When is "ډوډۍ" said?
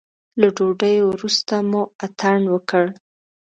0.55-0.97